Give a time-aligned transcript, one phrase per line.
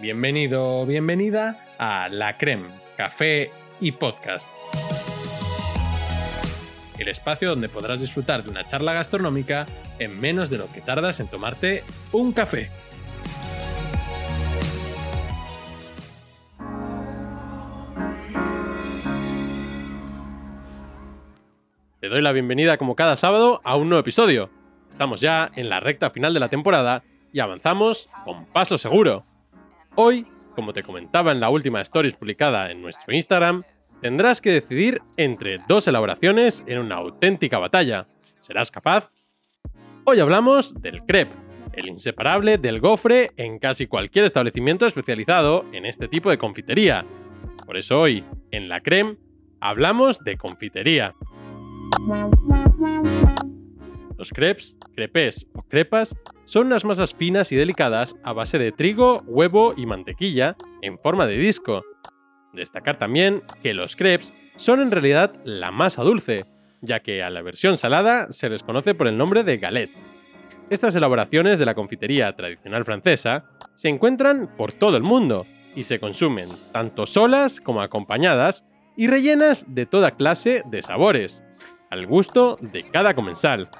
[0.00, 3.50] Bienvenido o bienvenida a La Creme, Café
[3.80, 4.48] y Podcast.
[7.00, 9.66] El espacio donde podrás disfrutar de una charla gastronómica
[9.98, 11.82] en menos de lo que tardas en tomarte
[12.12, 12.70] un café.
[22.00, 24.48] Te doy la bienvenida como cada sábado a un nuevo episodio.
[24.88, 27.02] Estamos ya en la recta final de la temporada
[27.32, 29.24] y avanzamos con paso seguro.
[30.00, 33.64] Hoy, como te comentaba en la última stories publicada en nuestro Instagram,
[34.00, 38.06] tendrás que decidir entre dos elaboraciones en una auténtica batalla.
[38.38, 39.10] ¿Serás capaz?
[40.04, 41.34] Hoy hablamos del crepe,
[41.72, 47.04] el inseparable del gofre en casi cualquier establecimiento especializado en este tipo de confitería.
[47.66, 49.16] Por eso hoy, en la creme,
[49.60, 51.16] hablamos de confitería.
[54.18, 59.22] Los crepes, crepes o crepas son unas masas finas y delicadas a base de trigo,
[59.26, 61.84] huevo y mantequilla en forma de disco.
[62.52, 66.46] Destacar también que los crepes son en realidad la masa dulce,
[66.80, 69.94] ya que a la versión salada se les conoce por el nombre de galette.
[70.68, 73.44] Estas elaboraciones de la confitería tradicional francesa
[73.76, 78.64] se encuentran por todo el mundo y se consumen tanto solas como acompañadas
[78.96, 81.44] y rellenas de toda clase de sabores,
[81.88, 83.70] al gusto de cada comensal.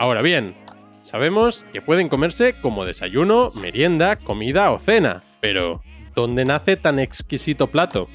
[0.00, 0.54] Ahora bien,
[1.00, 5.82] sabemos que pueden comerse como desayuno, merienda, comida o cena, pero
[6.14, 8.08] ¿dónde nace tan exquisito plato?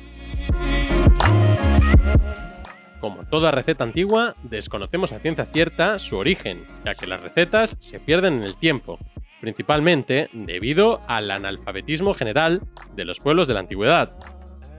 [3.01, 7.99] Como toda receta antigua, desconocemos a ciencia cierta su origen, ya que las recetas se
[7.99, 8.97] pierden en el tiempo,
[9.41, 12.61] principalmente debido al analfabetismo general
[12.95, 14.17] de los pueblos de la antigüedad.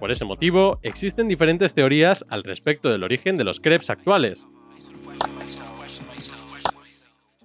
[0.00, 4.48] Por ese motivo, existen diferentes teorías al respecto del origen de los crepes actuales,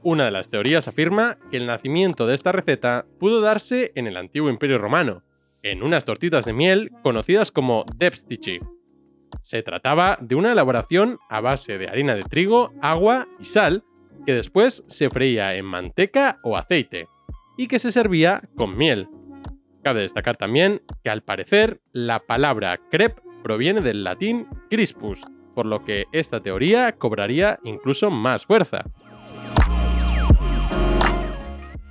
[0.03, 4.17] una de las teorías afirma que el nacimiento de esta receta pudo darse en el
[4.17, 5.23] antiguo Imperio Romano,
[5.61, 8.59] en unas tortitas de miel conocidas como depstici.
[9.42, 13.83] Se trataba de una elaboración a base de harina de trigo, agua y sal,
[14.26, 17.08] que después se freía en manteca o aceite,
[17.58, 19.09] y que se servía con miel.
[19.83, 25.23] Cabe destacar también que al parecer la palabra crepe proviene del latín crispus,
[25.55, 28.86] por lo que esta teoría cobraría incluso más fuerza.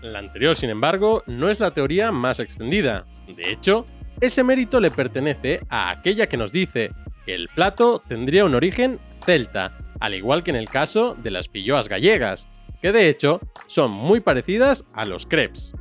[0.03, 3.07] La anterior, sin embargo, no es la teoría más extendida.
[3.27, 3.85] De hecho,
[4.21, 6.93] ese mérito le pertenece a aquella que nos dice
[7.27, 11.49] que el plato tendría un origen celta, al igual que en el caso de las
[11.49, 12.49] filloas gallegas,
[12.81, 15.75] que de hecho son muy parecidas a los crepes.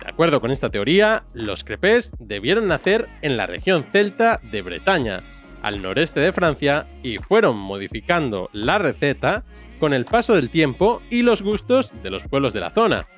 [0.00, 5.24] De acuerdo con esta teoría, los crepes debieron nacer en la región celta de Bretaña,
[5.62, 9.44] al noreste de Francia, y fueron modificando la receta
[9.80, 13.08] con el paso del tiempo y los gustos de los pueblos de la zona,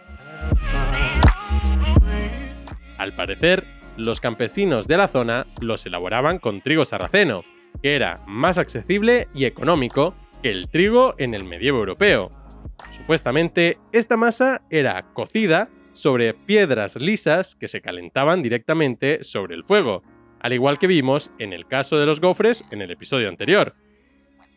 [3.01, 3.65] al parecer,
[3.97, 7.43] los campesinos de la zona los elaboraban con trigo sarraceno,
[7.83, 12.31] que era más accesible y económico que el trigo en el medievo europeo.
[12.91, 20.03] Supuestamente, esta masa era cocida sobre piedras lisas que se calentaban directamente sobre el fuego,
[20.41, 23.75] al igual que vimos en el caso de los gofres en el episodio anterior.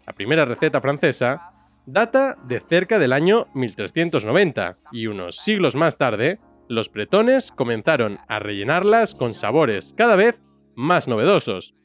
[0.06, 1.53] La primera receta francesa
[1.86, 6.40] data de cerca del año 1390 y unos siglos más tarde,
[6.70, 10.40] los bretones comenzaron a rellenarlas con sabores cada vez
[10.76, 11.76] más novedosos.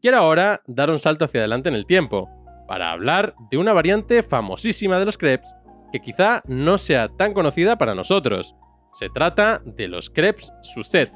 [0.00, 2.28] Quiero ahora dar un salto hacia adelante en el tiempo,
[2.66, 5.54] para hablar de una variante famosísima de los crepes
[5.92, 8.56] que quizá no sea tan conocida para nosotros.
[8.92, 11.12] Se trata de los crepes Suzette,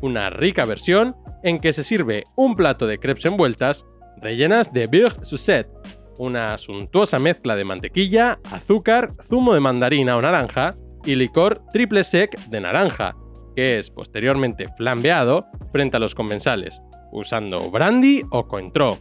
[0.00, 3.86] una rica versión en que se sirve un plato de crepes envueltas
[4.20, 5.70] rellenas de beurre Suzette,
[6.18, 12.38] una suntuosa mezcla de mantequilla, azúcar, zumo de mandarina o naranja y licor triple sec
[12.48, 13.14] de naranja,
[13.54, 16.82] que es posteriormente flambeado frente a los comensales,
[17.12, 18.98] usando brandy o cointreau.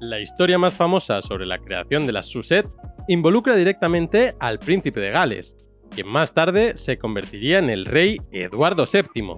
[0.00, 2.70] La historia más famosa sobre la creación de las Suzette
[3.08, 5.56] involucra directamente al príncipe de Gales,
[5.90, 9.36] quien más tarde se convertiría en el rey Eduardo VII.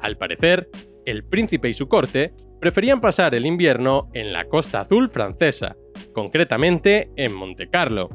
[0.00, 0.68] Al parecer,
[1.06, 5.76] el príncipe y su corte preferían pasar el invierno en la costa azul francesa,
[6.12, 8.10] concretamente en Monte Carlo.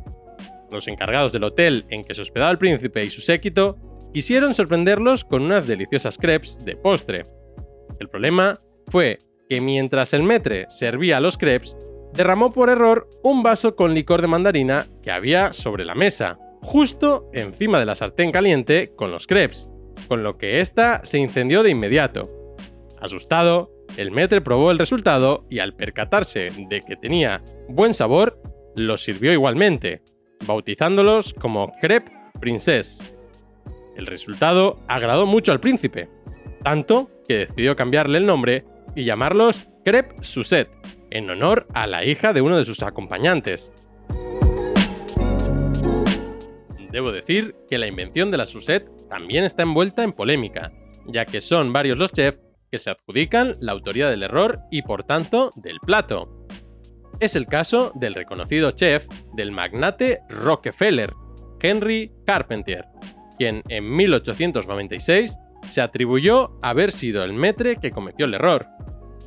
[0.71, 3.77] Los encargados del hotel en que se hospedaba el príncipe y su séquito
[4.13, 7.23] quisieron sorprenderlos con unas deliciosas crepes de postre.
[7.99, 8.55] El problema
[8.89, 9.17] fue
[9.47, 11.77] que mientras el metre servía los crepes,
[12.13, 17.29] derramó por error un vaso con licor de mandarina que había sobre la mesa, justo
[17.33, 19.69] encima de la sartén caliente con los crepes,
[20.07, 22.40] con lo que ésta se incendió de inmediato.
[23.01, 28.39] Asustado, el maître probó el resultado y al percatarse de que tenía buen sabor,
[28.75, 30.01] lo sirvió igualmente.
[30.47, 33.15] bautizándolos como Crepe Princess.
[33.95, 36.09] El resultado agradó mucho al príncipe,
[36.63, 38.65] tanto que decidió cambiarle el nombre
[38.95, 40.71] y llamarlos Crepe Suzette,
[41.11, 43.71] en honor a la hija de uno de sus acompañantes.
[46.91, 50.71] Debo decir que la invención de la Suzette también está envuelta en polémica,
[51.05, 52.39] ya que son varios los chefs
[52.71, 56.47] que se adjudican la autoría del error y por tanto del plato.
[57.19, 61.13] Es el caso del reconocido chef del magnate Rockefeller,
[61.61, 62.85] Henry Carpentier,
[63.37, 65.37] quien en 1896
[65.69, 68.65] se atribuyó haber sido el metre que cometió el error.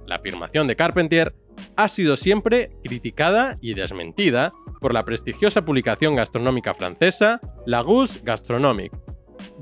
[0.06, 1.34] La afirmación de Carpentier
[1.76, 8.98] ha sido siempre criticada y desmentida por la prestigiosa publicación gastronómica francesa La Gousse Gastronomique,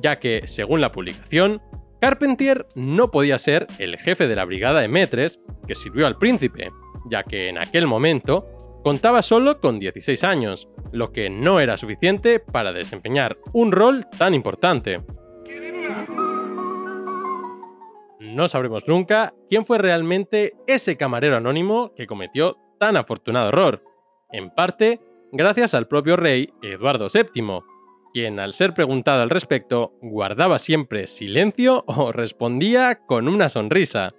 [0.01, 1.61] ya que, según la publicación,
[2.03, 5.39] Carpentier no podía ser el jefe de la brigada de metres
[5.69, 6.73] que sirvió al príncipe,
[7.09, 12.41] ya que en aquel momento contaba solo con 16 años, lo que no era suficiente
[12.41, 15.01] para desempeñar un rol tan importante.
[18.19, 23.85] No sabremos nunca quién fue realmente ese camarero anónimo que cometió tan afortunado error,
[24.33, 24.99] en parte
[25.31, 27.61] gracias al propio rey Eduardo VII,
[28.13, 34.15] quien al ser preguntado al respecto guardaba siempre silencio o respondía con una sonrisa.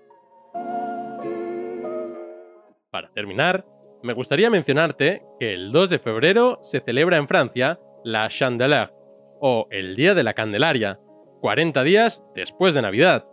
[2.90, 3.66] Para terminar,
[4.04, 8.94] me gustaría mencionarte que el 2 de febrero se celebra en Francia la Chandeleur,
[9.40, 11.00] o el Día de la Candelaria,
[11.42, 13.26] 40 días después de Navidad.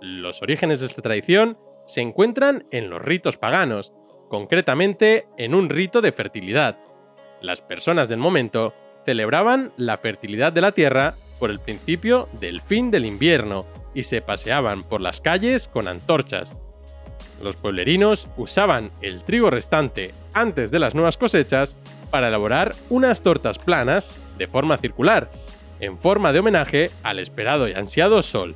[0.00, 3.92] Los orígenes de esta tradición se encuentran en los ritos paganos,
[4.28, 6.78] concretamente en un rito de fertilidad.
[7.42, 12.90] Las personas del momento celebraban la fertilidad de la tierra por el principio del fin
[12.90, 16.58] del invierno y se paseaban por las calles con antorchas.
[17.42, 21.76] Los pueblerinos usaban el trigo restante antes de las nuevas cosechas
[22.10, 25.30] para elaborar unas tortas planas de forma circular,
[25.80, 28.54] en forma de homenaje al esperado y ansiado sol.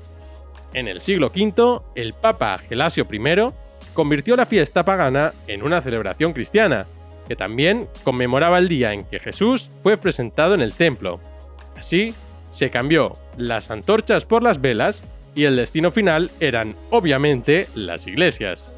[0.75, 3.53] En el siglo V, el Papa Gelasio I
[3.95, 6.87] convirtió la fiesta pagana en una celebración cristiana,
[7.27, 11.21] que también conmemoraba el día en que Jesús fue presentado en el templo.
[11.77, 12.15] Así,
[12.51, 15.05] se cambió las antorchas por las velas
[15.35, 18.71] y el destino final eran obviamente las iglesias.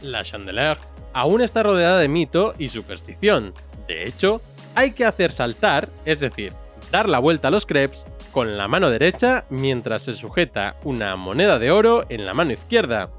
[0.00, 0.78] La Chandeleur
[1.12, 3.52] aún está rodeada de mito y superstición.
[3.86, 4.40] De hecho,
[4.74, 6.52] hay que hacer saltar, es decir,
[6.90, 11.58] dar la vuelta a los crepes con la mano derecha mientras se sujeta una moneda
[11.58, 13.10] de oro en la mano izquierda.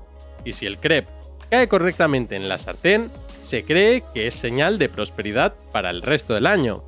[0.43, 1.12] Y si el crepe
[1.53, 6.33] cae correctamente en la sartén, se cree que es señal de prosperidad para el resto
[6.33, 6.83] del año.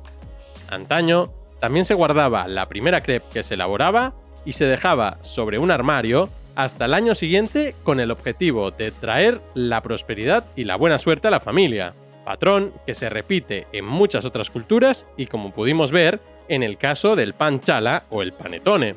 [0.68, 4.14] Antaño, también se guardaba la primera crepe que se elaboraba
[4.44, 9.40] y se dejaba sobre un armario hasta el año siguiente con el objetivo de traer
[9.54, 14.24] la prosperidad y la buena suerte a la familia, patrón que se repite en muchas
[14.24, 16.18] otras culturas y como pudimos ver
[16.48, 18.96] en el caso del pan chala o el panetone.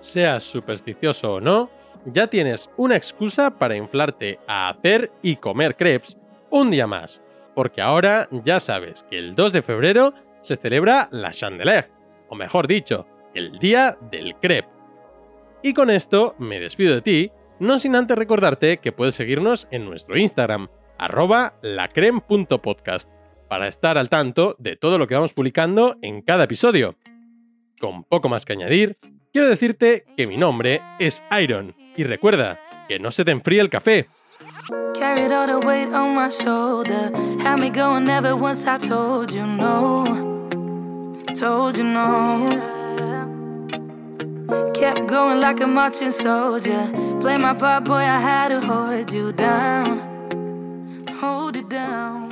[0.00, 6.18] Seas supersticioso o no, ya tienes una excusa para inflarte a hacer y comer crepes
[6.50, 7.22] un día más,
[7.54, 11.90] porque ahora ya sabes que el 2 de febrero se celebra la Chandeleur,
[12.28, 14.68] o mejor dicho, el Día del Crepe.
[15.62, 19.84] Y con esto me despido de ti, no sin antes recordarte que puedes seguirnos en
[19.84, 23.10] nuestro Instagram, arroba lacrem.podcast,
[23.48, 26.96] para estar al tanto de todo lo que vamos publicando en cada episodio.
[27.80, 28.96] Con poco más que añadir,
[29.32, 32.58] quiero decirte que mi nombre es Iron y recuerda
[32.88, 34.08] que no se te enfríe el café.
[34.94, 37.10] Carried all the weight on my shoulder.
[37.42, 40.04] Had me going never once I told you no.
[41.38, 42.46] Told you no.
[44.74, 46.90] Kept going like a marching soldier.
[47.20, 50.00] Play my part, boy, I had to hold you down.
[51.20, 52.29] Hold it down.